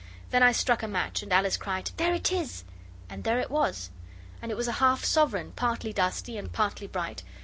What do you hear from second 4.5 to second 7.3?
it was a half sovereign, partly dusty and partly bright.